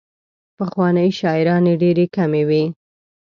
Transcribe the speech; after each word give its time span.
پخوانۍ 0.57 1.09
شاعرانې 1.19 1.73
ډېرې 1.81 2.05
کمې 2.15 2.43
وې. 2.49 2.63